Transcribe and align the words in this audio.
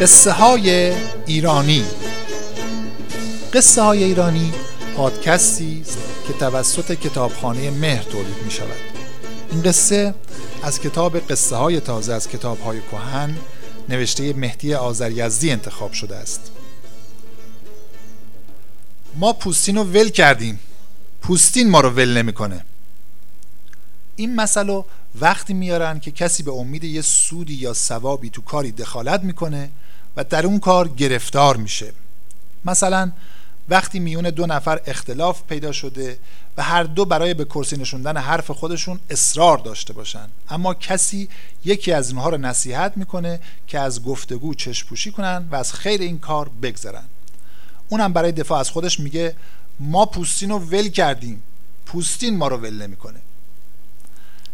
قصه 0.00 0.32
های 0.32 0.94
ایرانی. 1.26 1.84
قصه 3.52 3.82
های 3.82 4.04
ایرانی 4.04 4.52
پادکستی 4.96 5.80
است 5.80 5.98
که 6.26 6.32
توسط 6.32 6.92
کتابخانه 6.92 7.70
مهر 7.70 8.02
تولید 8.02 8.42
می 8.44 8.50
شود 8.50 8.80
این 9.50 9.62
قصه 9.62 10.14
از 10.62 10.80
کتاب 10.80 11.18
قصه 11.18 11.56
های 11.56 11.80
تازه 11.80 12.12
از 12.12 12.28
کتاب 12.28 12.60
های 12.60 12.80
کهن 12.80 13.36
نوشته 13.88 14.32
مهدی 14.32 14.74
آذریزدی 14.74 15.50
انتخاب 15.50 15.92
شده 15.92 16.16
است. 16.16 16.50
ما 19.14 19.32
پوستین 19.32 19.76
رو 19.76 19.84
ول 19.84 20.08
کردیم. 20.08 20.60
پوستین 21.22 21.70
ما 21.70 21.80
رو 21.80 21.90
ول 21.90 22.16
نمی‌کنه. 22.16 22.64
این 24.16 24.34
مسئله 24.34 24.84
وقتی 25.20 25.54
میارن 25.54 26.00
که 26.00 26.10
کسی 26.10 26.42
به 26.42 26.52
امید 26.52 26.84
یه 26.84 27.02
سودی 27.02 27.54
یا 27.54 27.72
ثوابی 27.72 28.30
تو 28.30 28.42
کاری 28.42 28.72
دخالت 28.72 29.22
می‌کنه 29.22 29.70
و 30.18 30.24
در 30.24 30.46
اون 30.46 30.60
کار 30.60 30.88
گرفتار 30.88 31.56
میشه. 31.56 31.92
مثلا 32.64 33.12
وقتی 33.68 33.98
میون 33.98 34.30
دو 34.30 34.46
نفر 34.46 34.80
اختلاف 34.86 35.42
پیدا 35.42 35.72
شده 35.72 36.18
و 36.56 36.62
هر 36.62 36.82
دو 36.82 37.04
برای 37.04 37.34
به 37.34 37.44
کرسی 37.44 37.76
نشوندن 37.76 38.16
حرف 38.16 38.50
خودشون 38.50 39.00
اصرار 39.10 39.58
داشته 39.58 39.92
باشن. 39.92 40.28
اما 40.50 40.74
کسی 40.74 41.28
یکی 41.64 41.92
از 41.92 42.10
اونها 42.10 42.28
رو 42.28 42.38
نصیحت 42.38 42.92
می‌کنه 42.96 43.40
که 43.66 43.78
از 43.78 44.04
گفتگو 44.04 44.54
چشپوشی 44.54 45.10
کنن 45.10 45.48
و 45.50 45.56
از 45.56 45.72
خیر 45.72 46.00
این 46.00 46.18
کار 46.18 46.48
بگذرن. 46.62 47.04
اونم 47.88 48.12
برای 48.12 48.32
دفاع 48.32 48.60
از 48.60 48.70
خودش 48.70 49.00
میگه 49.00 49.36
ما 49.80 50.06
پوستین 50.06 50.50
رو 50.50 50.58
ول 50.58 50.88
کردیم. 50.88 51.42
پوستین 51.86 52.36
ما 52.36 52.48
رو 52.48 52.56
ول 52.56 52.82
نمی‌کنه. 52.82 53.18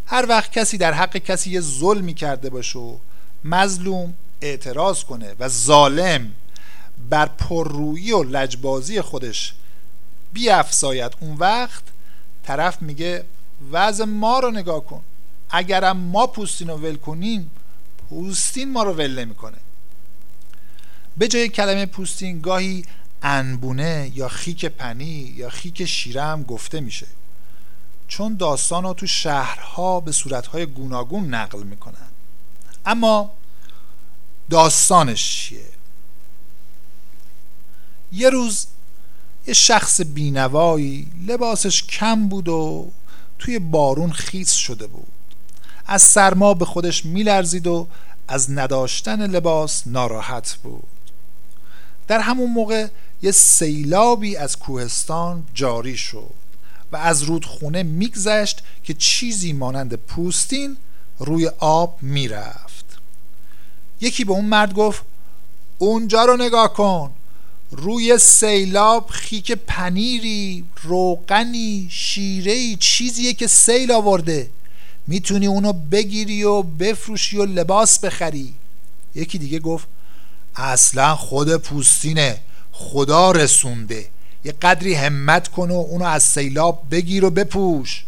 هر 0.07 0.27
وقت 0.29 0.53
کسی 0.53 0.79
در 0.79 0.93
حق 0.93 1.17
کسی 1.17 1.51
یه 1.51 1.61
ظلمی 1.61 2.15
کرده 2.15 2.51
باشه 2.51 2.79
و 2.79 2.97
مظلوم 3.45 4.15
اعتراض 4.45 5.05
کنه 5.05 5.35
و 5.39 5.49
ظالم 5.49 6.33
بر 7.11 7.27
پررویی 7.27 8.13
و 8.13 8.23
لجبازی 8.23 9.01
خودش 9.01 9.55
بیافزاید. 10.33 11.13
اون 11.21 11.37
وقت 11.37 11.83
طرف 12.43 12.83
میگه 12.83 13.25
وضع 13.73 14.05
ما 14.05 14.39
رو 14.39 14.51
نگاه 14.51 14.85
کن. 14.85 15.03
اگرم 15.51 15.97
ما 15.97 16.27
پوستین 16.27 16.69
رو 16.69 16.77
ول 16.77 16.97
کنیم 16.97 17.51
پوستین 18.09 18.73
ما 18.73 18.83
رو 18.83 18.93
ول 18.93 19.19
نمی‌کنه. 19.19 19.57
به 21.17 21.29
جای 21.29 21.49
کلمه 21.49 21.87
پوستین 21.87 22.41
گاهی 22.41 22.85
انبونه 23.23 24.13
یا 24.15 24.29
خیک 24.29 24.65
پنی 24.65 25.35
یا 25.37 25.51
خیک 25.51 25.85
شیره 25.85 26.23
هم 26.23 26.43
گفته 26.43 26.81
میشه. 26.81 27.07
چون 28.09 28.37
داستان 28.37 28.85
رو 28.85 28.95
تو 28.95 29.07
شهرها 29.07 30.01
به 30.01 30.13
صورتهای 30.13 30.67
گوناگون 30.67 31.35
نقل 31.35 31.63
می‌کنن. 31.63 32.09
اما 32.87 33.33
داستانش 34.51 35.37
چیه؟ 35.37 35.61
یه 38.13 38.31
روز 38.31 38.67
یه 39.47 39.55
شخص 39.55 40.01
بینوایی 40.01 41.11
لباسش 41.27 41.83
کم 41.83 42.29
بود 42.29 42.49
و 42.49 42.91
توی 43.39 43.59
بارون 43.59 44.13
خیس 44.13 44.53
شده 44.53 44.87
بود. 44.87 45.13
از 45.87 46.03
سرما 46.03 46.55
به 46.55 46.65
خودش 46.65 47.05
میلرزید 47.05 47.67
و 47.67 47.87
از 48.29 48.51
نداشتن 48.51 49.27
لباس 49.27 49.83
ناراحت 49.87 50.59
بود. 50.63 50.87
در 52.09 52.21
همون 52.21 52.53
موقع 52.53 52.87
یه 53.23 53.31
سیلابی 53.31 54.37
از 54.37 54.59
کوهستان 54.59 55.47
جاری 55.55 55.97
شد 55.97 56.35
و 56.93 56.97
از 56.97 57.23
رودخونه 57.23 57.83
میگذشت 57.83 58.63
که 58.83 58.95
چیزی 58.95 59.53
مانند 59.53 59.95
پوستین 59.95 60.77
روی 61.19 61.51
آب 61.59 61.99
می‌رفت. 62.03 62.84
یکی 64.01 64.25
به 64.25 64.33
اون 64.33 64.45
مرد 64.45 64.75
گفت 64.75 65.03
اونجا 65.79 66.25
رو 66.25 66.37
نگاه 66.37 66.73
کن. 66.73 67.11
روی 67.71 68.19
سیلاب 68.19 69.07
خیک 69.11 69.53
پنیری 69.53 70.65
روغنی 70.83 71.89
شیرهی 71.91 72.77
چیزیه 72.77 73.35
که 73.35 73.47
سیل 73.47 73.93
آورده. 73.93 74.51
می‌تونی 75.07 75.47
اونو 75.47 75.73
بگیری 75.73 76.45
و 76.45 76.63
بفروشی 76.63 77.37
و 77.37 77.45
لباس 77.45 77.99
بخری. 77.99 78.55
یکی 79.15 79.39
دیگه 79.39 79.59
گفت 79.59 79.87
اصلا 80.57 81.17
خود 81.17 81.57
پوستینه. 81.57 82.41
خدا 82.73 83.31
رسونده. 83.31 84.07
یه 84.45 84.53
قدری 84.53 84.95
همت 84.95 85.49
کن 85.49 85.71
و 85.71 85.75
اونو 85.75 86.05
از 86.05 86.23
سیلاب 86.23 86.83
بگیر 86.91 87.25
و 87.25 87.31
بپوش. 87.31 88.05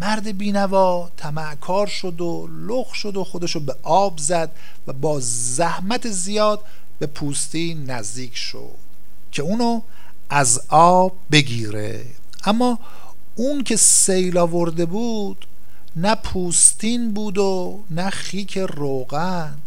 مرد 0.00 0.38
بینوا 0.38 1.10
تمعکار 1.16 1.86
شد 1.86 2.20
و 2.20 2.48
لخ 2.66 2.94
شد 2.94 3.16
و 3.16 3.24
خودشو 3.24 3.60
به 3.60 3.76
آب 3.82 4.18
زد 4.18 4.50
و 4.86 4.92
با 4.92 5.18
زحمت 5.20 6.08
زیاد 6.08 6.60
به 6.98 7.06
پوستی 7.06 7.74
نزدیک 7.74 8.36
شد 8.36 8.76
که 9.32 9.42
اونو 9.42 9.80
از 10.30 10.60
آب 10.68 11.12
بگیره. 11.32 12.04
اما 12.44 12.78
اون 13.34 13.64
که 13.64 13.76
سیل 13.76 14.38
آورده 14.38 14.86
بود 14.86 15.46
نه 15.96 16.14
پوستین 16.14 17.14
بود 17.14 17.38
و 17.38 17.80
نه 17.90 18.10
خیک 18.10 18.58
روغن 18.58 19.58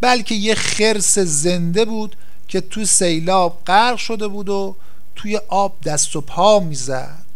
بلکه 0.00 0.34
یه 0.34 0.54
خرس 0.54 1.18
زنده 1.18 1.84
بود 1.84 2.16
که 2.48 2.60
تو 2.60 2.84
سیلاب 2.84 3.62
غرق 3.66 3.96
شده 3.96 4.28
بود 4.28 4.48
و 4.48 4.76
توی 5.16 5.40
آب 5.48 5.80
دست 5.84 6.16
و 6.16 6.20
پا 6.20 6.60
می‌زد. 6.60 7.27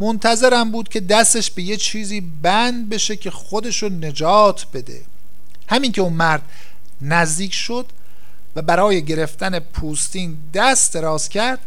منتظرم 0.00 0.70
بود 0.70 0.88
که 0.88 1.00
دستش 1.00 1.50
به 1.50 1.62
یه 1.62 1.76
چیزی 1.76 2.20
بند 2.20 2.88
بشه 2.88 3.16
که 3.16 3.30
خودشو 3.30 3.88
نجات 3.88 4.66
بده. 4.72 5.00
همین 5.68 5.92
که 5.92 6.00
اون 6.00 6.12
مرد 6.12 6.42
نزدیک 7.02 7.54
شد 7.54 7.86
و 8.56 8.62
برای 8.62 9.04
گرفتن 9.04 9.58
پوستین 9.58 10.36
دست 10.54 10.94
دراز 10.94 11.28
کرد 11.28 11.58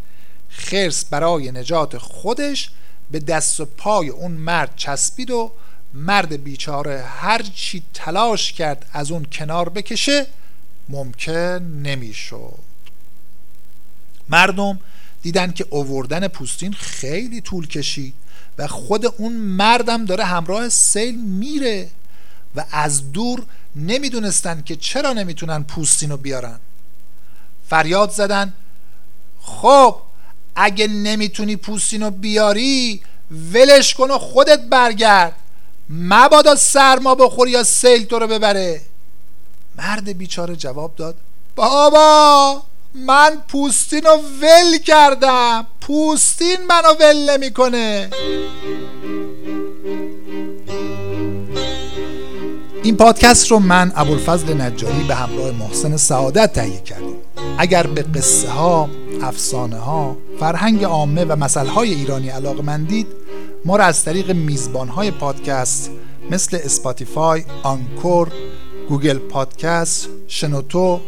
خرس 0.50 1.06
برای 1.06 1.52
نجات 1.52 1.98
خودش 1.98 2.70
به 3.12 3.20
دست 3.20 3.60
و 3.60 3.66
پای 3.66 4.10
اون 4.10 4.32
مرد 4.32 4.74
چسبید 4.76 5.32
و 5.32 5.52
مرد 5.94 6.44
بیچاره 6.44 7.04
هر 7.04 7.42
چی 7.42 7.84
تلاش 7.94 8.54
کرد 8.54 8.86
از 8.94 9.12
اون 9.12 9.26
کنار 9.32 9.70
بکشه 9.70 10.28
ممکن 10.90 11.32
نمی‌شد. 11.84 12.60
مردم 14.30 14.80
دیدن 15.22 15.52
که 15.52 15.66
اووردن 15.70 16.28
پوستین 16.28 16.74
خیلی 16.74 17.42
طول 17.42 17.68
کشید. 17.68 18.14
و 18.58 18.68
خود 18.68 19.06
اون 19.06 19.34
مردم 19.34 20.06
داره 20.06 20.24
همراه 20.24 20.70
سیل 20.70 21.22
میره 21.22 21.90
و 22.56 22.66
از 22.72 23.12
دور 23.12 23.44
نمی‌دونستن 23.76 24.62
که 24.62 24.76
چرا 24.76 25.14
نمی‌تونن 25.14 25.64
پوستین 25.64 26.10
رو 26.10 26.18
بیارن. 26.18 26.60
فریاد 27.70 28.12
زدن 28.12 28.54
خب 29.42 29.96
اگه 30.56 30.88
نمی‌تونی 30.88 31.56
پوستین 31.56 32.04
رو 32.04 32.12
بیاری 32.12 33.02
ولش 33.54 33.94
کن 33.94 34.12
و 34.12 34.18
خودت 34.18 34.60
برگرد. 34.60 35.36
مبادا 35.90 36.56
سرما 36.56 37.16
بخوری 37.16 37.52
یا 37.52 37.64
سیل 37.64 38.06
تو 38.06 38.20
رو 38.20 38.28
ببره. 38.28 38.82
مرد 39.78 40.18
بیچاره 40.18 40.56
جواب 40.56 40.96
داد 40.96 41.16
بابا 41.56 42.64
من 42.94 43.38
پوستین 43.48 44.02
رو 44.02 44.22
ول 44.42 44.78
کردم. 44.78 45.68
پوستین 45.88 46.58
منو 46.70 46.94
ول 47.00 47.30
نمی‌کنه 47.30 48.10
این 52.84 52.98
پادکست 52.98 53.52
رو 53.52 53.60
من 53.60 53.92
ابوالفضل 53.96 54.62
نجاری 54.62 55.04
به 55.04 55.16
همراه 55.16 55.52
محسن 55.52 55.98
سعادت 55.98 56.54
تهیه 56.54 56.80
کردیم. 56.80 57.16
اگر 57.58 57.88
به 57.88 58.02
قصه 58.02 58.50
ها، 58.50 58.90
افسانه 59.22 59.78
ها، 59.78 60.18
فرهنگ 60.40 60.84
عامه 60.84 61.26
و 61.26 61.36
مثل 61.36 61.70
های 61.70 61.94
ایرانی 61.94 62.30
علاقه 62.30 62.62
مندید 62.62 63.08
ما 63.66 63.76
را 63.76 63.86
از 63.86 64.06
طریق 64.06 64.32
میزبان 64.32 64.88
های 64.88 65.12
پادکست 65.12 65.92
مثل 66.32 66.58
اسپاتیفای، 66.64 67.44
آنکور، 67.64 68.32
گوگل 68.90 69.18
پادکست، 69.18 70.10
شنوتو 70.28 71.00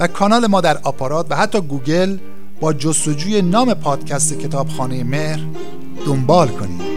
و 0.00 0.06
کانال 0.06 0.46
ما 0.46 0.60
در 0.60 0.78
آپارات 0.82 1.26
و 1.30 1.36
حتی 1.36 1.60
گوگل 1.60 2.18
با 2.60 2.72
جستجوی 2.72 3.42
نام 3.42 3.74
پادکست 3.74 4.38
کتابخانه 4.38 5.04
مهر 5.04 5.40
دنبال 6.06 6.48
کنید. 6.48 6.90